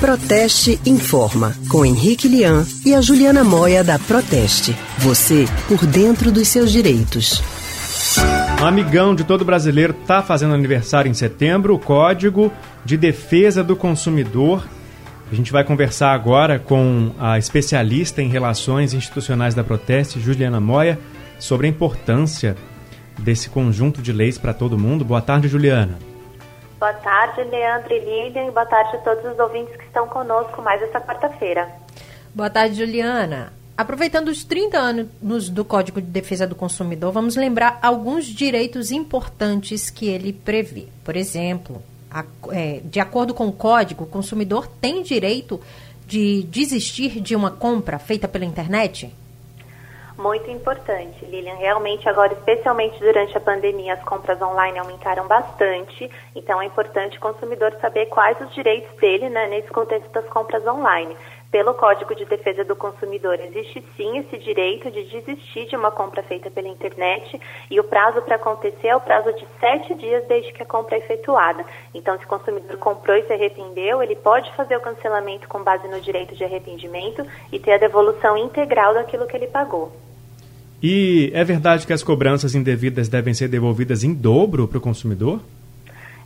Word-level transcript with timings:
Proteste 0.00 0.80
Informa, 0.86 1.52
com 1.68 1.84
Henrique 1.84 2.28
Lian 2.28 2.64
e 2.86 2.94
a 2.94 3.00
Juliana 3.00 3.42
Moia 3.42 3.82
da 3.82 3.98
Proteste. 3.98 4.76
Você 4.98 5.44
por 5.66 5.84
dentro 5.84 6.30
dos 6.30 6.46
seus 6.46 6.70
direitos. 6.70 7.42
Amigão 8.62 9.12
de 9.12 9.24
todo 9.24 9.44
brasileiro 9.44 9.96
está 10.00 10.22
fazendo 10.22 10.54
aniversário 10.54 11.10
em 11.10 11.14
setembro, 11.14 11.74
o 11.74 11.80
Código 11.80 12.52
de 12.84 12.96
Defesa 12.96 13.64
do 13.64 13.74
Consumidor. 13.74 14.68
A 15.32 15.34
gente 15.34 15.50
vai 15.50 15.64
conversar 15.64 16.12
agora 16.12 16.60
com 16.60 17.10
a 17.18 17.36
especialista 17.36 18.22
em 18.22 18.28
relações 18.28 18.94
institucionais 18.94 19.52
da 19.52 19.64
Proteste, 19.64 20.20
Juliana 20.20 20.60
Moia, 20.60 20.96
sobre 21.40 21.66
a 21.66 21.70
importância 21.70 22.56
desse 23.18 23.48
conjunto 23.48 24.00
de 24.00 24.12
leis 24.12 24.38
para 24.38 24.54
todo 24.54 24.78
mundo. 24.78 25.04
Boa 25.04 25.20
tarde, 25.20 25.48
Juliana. 25.48 26.07
Boa 26.78 26.92
tarde, 26.92 27.42
Leandro 27.42 27.92
e 27.92 27.98
Lilian, 27.98 28.46
e 28.46 28.50
boa 28.52 28.64
tarde 28.64 28.96
a 28.96 28.98
todos 29.00 29.24
os 29.24 29.38
ouvintes 29.38 29.74
que 29.76 29.84
estão 29.84 30.06
conosco 30.06 30.62
mais 30.62 30.80
essa 30.80 31.00
quarta-feira. 31.00 31.68
Boa 32.32 32.48
tarde, 32.48 32.76
Juliana. 32.76 33.52
Aproveitando 33.76 34.28
os 34.28 34.44
30 34.44 34.78
anos 34.78 35.48
do 35.48 35.64
Código 35.64 36.00
de 36.00 36.06
Defesa 36.06 36.46
do 36.46 36.54
Consumidor, 36.54 37.12
vamos 37.12 37.34
lembrar 37.34 37.78
alguns 37.82 38.26
direitos 38.26 38.92
importantes 38.92 39.90
que 39.90 40.06
ele 40.06 40.32
prevê. 40.32 40.86
Por 41.04 41.16
exemplo, 41.16 41.82
a, 42.10 42.24
é, 42.50 42.80
de 42.84 43.00
acordo 43.00 43.34
com 43.34 43.48
o 43.48 43.52
Código, 43.52 44.04
o 44.04 44.06
consumidor 44.06 44.68
tem 44.80 45.02
direito 45.02 45.60
de 46.06 46.44
desistir 46.44 47.20
de 47.20 47.34
uma 47.34 47.50
compra 47.50 47.98
feita 47.98 48.28
pela 48.28 48.44
internet? 48.44 49.12
Muito 50.18 50.50
importante, 50.50 51.24
Lilian. 51.24 51.54
Realmente, 51.54 52.08
agora, 52.08 52.32
especialmente 52.32 52.98
durante 52.98 53.36
a 53.36 53.40
pandemia, 53.40 53.94
as 53.94 54.02
compras 54.02 54.42
online 54.42 54.76
aumentaram 54.76 55.28
bastante. 55.28 56.10
Então, 56.34 56.60
é 56.60 56.64
importante 56.64 57.16
o 57.16 57.20
consumidor 57.20 57.72
saber 57.80 58.06
quais 58.06 58.36
os 58.40 58.52
direitos 58.52 58.92
dele 58.98 59.28
né, 59.28 59.46
nesse 59.46 59.68
contexto 59.68 60.10
das 60.10 60.28
compras 60.28 60.66
online. 60.66 61.16
Pelo 61.50 61.72
Código 61.72 62.14
de 62.14 62.26
Defesa 62.26 62.62
do 62.62 62.76
Consumidor, 62.76 63.40
existe 63.40 63.82
sim 63.96 64.18
esse 64.18 64.36
direito 64.36 64.90
de 64.90 65.02
desistir 65.04 65.66
de 65.66 65.76
uma 65.76 65.90
compra 65.90 66.22
feita 66.22 66.50
pela 66.50 66.68
internet 66.68 67.40
e 67.70 67.80
o 67.80 67.84
prazo 67.84 68.20
para 68.20 68.36
acontecer 68.36 68.88
é 68.88 68.94
o 68.94 69.00
prazo 69.00 69.32
de 69.32 69.46
sete 69.58 69.94
dias 69.94 70.26
desde 70.28 70.52
que 70.52 70.62
a 70.62 70.66
compra 70.66 70.96
é 70.96 70.98
efetuada. 70.98 71.64
Então, 71.94 72.18
se 72.18 72.24
o 72.26 72.28
consumidor 72.28 72.76
comprou 72.76 73.16
e 73.16 73.26
se 73.26 73.32
arrependeu, 73.32 74.02
ele 74.02 74.14
pode 74.14 74.54
fazer 74.56 74.76
o 74.76 74.80
cancelamento 74.80 75.48
com 75.48 75.62
base 75.62 75.88
no 75.88 75.98
direito 76.02 76.34
de 76.34 76.44
arrependimento 76.44 77.26
e 77.50 77.58
ter 77.58 77.72
a 77.72 77.78
devolução 77.78 78.36
integral 78.36 78.92
daquilo 78.92 79.26
que 79.26 79.34
ele 79.34 79.46
pagou. 79.46 79.90
E 80.82 81.30
é 81.32 81.42
verdade 81.44 81.86
que 81.86 81.94
as 81.94 82.02
cobranças 82.02 82.54
indevidas 82.54 83.08
devem 83.08 83.32
ser 83.32 83.48
devolvidas 83.48 84.04
em 84.04 84.12
dobro 84.12 84.68
para 84.68 84.76
o 84.76 84.82
consumidor? 84.82 85.40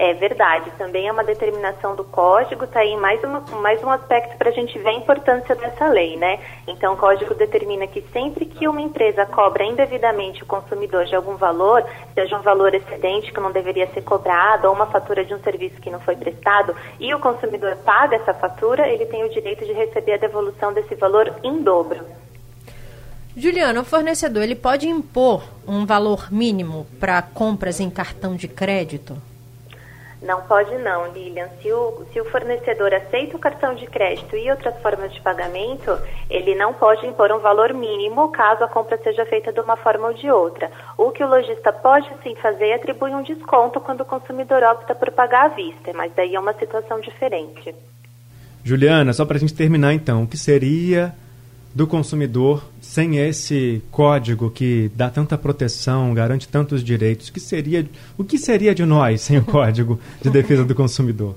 É 0.00 0.14
verdade, 0.14 0.70
também 0.78 1.08
é 1.08 1.12
uma 1.12 1.24
determinação 1.24 1.96
do 1.96 2.04
código, 2.04 2.62
está 2.62 2.78
aí 2.78 2.96
mais, 2.96 3.20
uma, 3.24 3.40
mais 3.60 3.82
um 3.82 3.90
aspecto 3.90 4.38
para 4.38 4.50
a 4.50 4.52
gente 4.52 4.78
ver 4.78 4.90
a 4.90 4.92
importância 4.92 5.56
dessa 5.56 5.88
lei, 5.88 6.16
né? 6.16 6.38
Então, 6.68 6.94
o 6.94 6.96
código 6.96 7.34
determina 7.34 7.84
que 7.88 8.00
sempre 8.12 8.46
que 8.46 8.68
uma 8.68 8.80
empresa 8.80 9.26
cobra 9.26 9.64
indevidamente 9.64 10.44
o 10.44 10.46
consumidor 10.46 11.04
de 11.06 11.16
algum 11.16 11.34
valor, 11.34 11.84
seja 12.14 12.38
um 12.38 12.42
valor 12.42 12.72
excedente 12.76 13.32
que 13.32 13.40
não 13.40 13.50
deveria 13.50 13.88
ser 13.88 14.02
cobrado, 14.02 14.68
ou 14.68 14.72
uma 14.72 14.86
fatura 14.86 15.24
de 15.24 15.34
um 15.34 15.40
serviço 15.40 15.80
que 15.80 15.90
não 15.90 15.98
foi 15.98 16.14
prestado, 16.14 16.76
e 17.00 17.12
o 17.12 17.18
consumidor 17.18 17.74
paga 17.78 18.14
essa 18.14 18.32
fatura, 18.32 18.86
ele 18.86 19.04
tem 19.06 19.24
o 19.24 19.30
direito 19.30 19.66
de 19.66 19.72
receber 19.72 20.12
a 20.12 20.18
devolução 20.18 20.72
desse 20.72 20.94
valor 20.94 21.34
em 21.42 21.60
dobro. 21.60 22.06
Juliana, 23.36 23.80
o 23.80 23.84
fornecedor 23.84 24.44
ele 24.44 24.54
pode 24.54 24.88
impor 24.88 25.42
um 25.66 25.84
valor 25.84 26.28
mínimo 26.30 26.86
para 27.00 27.20
compras 27.20 27.80
em 27.80 27.90
cartão 27.90 28.36
de 28.36 28.46
crédito? 28.46 29.20
Não 30.20 30.42
pode 30.42 30.76
não, 30.78 31.12
Lilian. 31.12 31.48
Se 31.62 31.72
o, 31.72 32.04
se 32.12 32.20
o 32.20 32.24
fornecedor 32.24 32.92
aceita 32.92 33.36
o 33.36 33.40
cartão 33.40 33.74
de 33.74 33.86
crédito 33.86 34.36
e 34.36 34.50
outras 34.50 34.76
formas 34.82 35.12
de 35.12 35.20
pagamento, 35.20 35.96
ele 36.28 36.56
não 36.56 36.74
pode 36.74 37.06
impor 37.06 37.30
um 37.30 37.38
valor 37.38 37.72
mínimo 37.72 38.28
caso 38.30 38.64
a 38.64 38.68
compra 38.68 38.98
seja 38.98 39.24
feita 39.26 39.52
de 39.52 39.60
uma 39.60 39.76
forma 39.76 40.08
ou 40.08 40.14
de 40.14 40.28
outra. 40.28 40.70
O 40.96 41.12
que 41.12 41.22
o 41.22 41.28
lojista 41.28 41.72
pode 41.72 42.10
sim 42.22 42.34
fazer 42.36 42.66
é 42.66 42.74
atribuir 42.74 43.14
um 43.14 43.22
desconto 43.22 43.80
quando 43.80 44.00
o 44.00 44.04
consumidor 44.04 44.62
opta 44.64 44.94
por 44.94 45.10
pagar 45.12 45.46
à 45.46 45.48
vista, 45.48 45.92
mas 45.94 46.12
daí 46.16 46.34
é 46.34 46.40
uma 46.40 46.54
situação 46.54 47.00
diferente. 47.00 47.72
Juliana, 48.64 49.12
só 49.12 49.24
para 49.24 49.36
a 49.36 49.40
gente 49.40 49.54
terminar 49.54 49.94
então, 49.94 50.24
o 50.24 50.26
que 50.26 50.36
seria 50.36 51.14
do 51.78 51.86
consumidor 51.86 52.68
sem 52.80 53.18
esse 53.18 53.80
código 53.92 54.50
que 54.50 54.90
dá 54.96 55.08
tanta 55.08 55.38
proteção, 55.38 56.12
garante 56.12 56.48
tantos 56.48 56.82
direitos? 56.82 57.30
Que 57.30 57.38
seria, 57.38 57.86
o 58.16 58.24
que 58.24 58.36
seria 58.36 58.74
de 58.74 58.84
nós 58.84 59.20
sem 59.20 59.38
o 59.38 59.44
código 59.46 60.00
de 60.20 60.28
defesa 60.28 60.64
do 60.64 60.74
consumidor? 60.74 61.36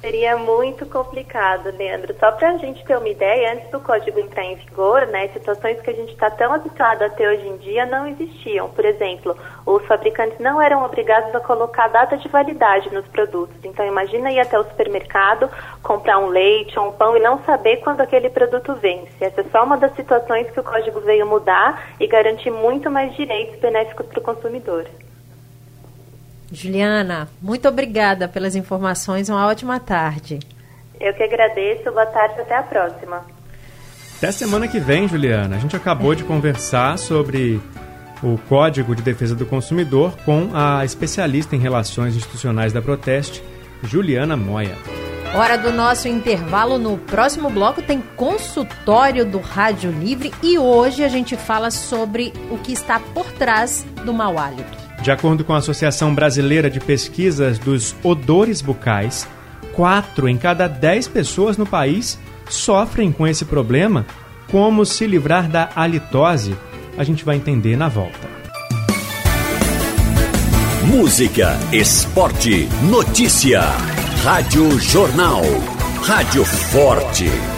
Seria 0.00 0.36
muito 0.36 0.86
complicado, 0.86 1.76
Leandro. 1.76 2.14
Só 2.20 2.30
para 2.30 2.50
a 2.50 2.56
gente 2.58 2.84
ter 2.84 2.96
uma 2.96 3.08
ideia, 3.08 3.54
antes 3.54 3.68
do 3.68 3.80
código 3.80 4.20
entrar 4.20 4.44
em 4.44 4.54
vigor, 4.54 5.04
né, 5.08 5.26
situações 5.28 5.80
que 5.80 5.90
a 5.90 5.92
gente 5.92 6.12
está 6.12 6.30
tão 6.30 6.52
habituado 6.52 7.02
a 7.02 7.10
ter 7.10 7.26
hoje 7.26 7.48
em 7.48 7.56
dia 7.56 7.84
não 7.84 8.06
existiam. 8.06 8.70
Por 8.70 8.84
exemplo, 8.84 9.36
os 9.66 9.84
fabricantes 9.86 10.38
não 10.38 10.62
eram 10.62 10.84
obrigados 10.84 11.34
a 11.34 11.40
colocar 11.40 11.88
data 11.88 12.16
de 12.16 12.28
validade 12.28 12.94
nos 12.94 13.08
produtos. 13.08 13.56
Então, 13.64 13.84
imagina 13.84 14.30
ir 14.30 14.38
até 14.38 14.56
o 14.56 14.62
supermercado, 14.62 15.50
comprar 15.82 16.20
um 16.20 16.28
leite 16.28 16.78
ou 16.78 16.90
um 16.90 16.92
pão 16.92 17.16
e 17.16 17.20
não 17.20 17.42
saber 17.42 17.78
quando 17.78 18.00
aquele 18.00 18.30
produto 18.30 18.76
vence. 18.76 19.12
Essa 19.20 19.40
é 19.40 19.44
só 19.50 19.64
uma 19.64 19.76
das 19.76 19.96
situações 19.96 20.48
que 20.48 20.60
o 20.60 20.64
código 20.64 21.00
veio 21.00 21.26
mudar 21.26 21.96
e 21.98 22.06
garantir 22.06 22.52
muito 22.52 22.88
mais 22.88 23.12
direitos 23.16 23.58
benéficos 23.58 24.06
para 24.06 24.20
o 24.20 24.22
consumidor. 24.22 24.86
Juliana, 26.50 27.28
muito 27.42 27.68
obrigada 27.68 28.26
pelas 28.26 28.56
informações. 28.56 29.28
Uma 29.28 29.46
ótima 29.46 29.78
tarde. 29.78 30.38
Eu 31.00 31.14
que 31.14 31.22
agradeço. 31.22 31.84
Boa 31.84 32.06
tarde. 32.06 32.40
Até 32.40 32.56
a 32.56 32.62
próxima. 32.62 33.24
Até 34.16 34.32
semana 34.32 34.66
que 34.66 34.80
vem, 34.80 35.06
Juliana. 35.06 35.56
A 35.56 35.58
gente 35.58 35.76
acabou 35.76 36.14
de 36.14 36.24
conversar 36.24 36.98
sobre 36.98 37.60
o 38.22 38.36
Código 38.48 38.96
de 38.96 39.02
Defesa 39.02 39.34
do 39.34 39.46
Consumidor 39.46 40.16
com 40.24 40.50
a 40.52 40.84
especialista 40.84 41.54
em 41.54 41.60
relações 41.60 42.16
institucionais 42.16 42.72
da 42.72 42.82
Proteste, 42.82 43.42
Juliana 43.82 44.36
Moia. 44.36 44.76
Hora 45.34 45.56
do 45.56 45.70
nosso 45.70 46.08
intervalo. 46.08 46.78
No 46.78 46.98
próximo 46.98 47.50
bloco 47.50 47.82
tem 47.82 48.00
consultório 48.16 49.24
do 49.24 49.38
Rádio 49.38 49.92
Livre 49.92 50.32
e 50.42 50.58
hoje 50.58 51.04
a 51.04 51.08
gente 51.08 51.36
fala 51.36 51.70
sobre 51.70 52.32
o 52.50 52.58
que 52.58 52.72
está 52.72 52.98
por 52.98 53.30
trás 53.32 53.86
do 54.04 54.12
mau 54.12 54.38
hálito. 54.38 54.87
De 55.02 55.10
acordo 55.10 55.44
com 55.44 55.54
a 55.54 55.58
Associação 55.58 56.14
Brasileira 56.14 56.68
de 56.68 56.80
Pesquisas 56.80 57.58
dos 57.58 57.94
Odores 58.02 58.60
Bucais, 58.60 59.28
4 59.72 60.28
em 60.28 60.36
cada 60.36 60.66
10 60.66 61.08
pessoas 61.08 61.56
no 61.56 61.64
país 61.64 62.18
sofrem 62.48 63.12
com 63.12 63.26
esse 63.26 63.44
problema. 63.44 64.04
Como 64.50 64.84
se 64.84 65.06
livrar 65.06 65.48
da 65.48 65.70
halitose? 65.74 66.56
A 66.96 67.04
gente 67.04 67.24
vai 67.24 67.36
entender 67.36 67.76
na 67.76 67.88
volta. 67.88 68.28
Música, 70.84 71.58
esporte, 71.70 72.68
notícia. 72.90 73.60
Rádio 74.24 74.80
Jornal. 74.80 75.42
Rádio 76.02 76.44
Forte. 76.44 77.57